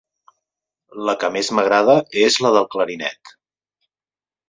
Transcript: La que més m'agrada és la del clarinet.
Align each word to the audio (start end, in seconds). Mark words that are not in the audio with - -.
La 1.09 1.15
que 1.25 1.29
més 1.35 1.53
m'agrada 1.59 1.99
és 2.25 2.41
la 2.47 2.55
del 2.59 2.69
clarinet. 2.75 3.39